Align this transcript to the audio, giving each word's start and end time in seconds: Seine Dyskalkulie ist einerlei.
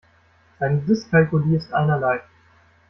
Seine 0.57 0.79
Dyskalkulie 0.81 1.57
ist 1.57 1.71
einerlei. 1.75 2.21